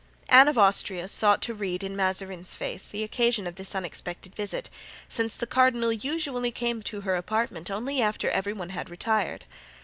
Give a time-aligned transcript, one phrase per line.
[0.29, 4.67] Anne of Austria sought to read in Mazarin's face the occasion of this unexpected visit,
[5.07, 9.45] since the cardinal usually came to her apartment only after every one had retired.